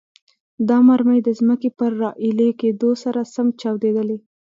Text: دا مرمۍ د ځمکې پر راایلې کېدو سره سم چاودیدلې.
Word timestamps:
دا 0.69 0.77
مرمۍ 0.87 1.19
د 1.23 1.29
ځمکې 1.39 1.69
پر 1.77 1.91
راایلې 2.03 2.49
کېدو 2.61 2.89
سره 3.03 3.21
سم 3.33 3.47
چاودیدلې. 3.61 4.17